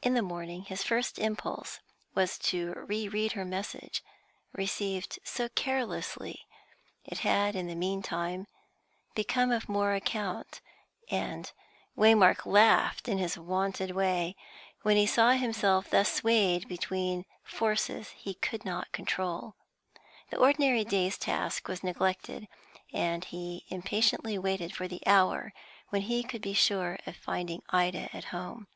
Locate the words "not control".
18.64-19.56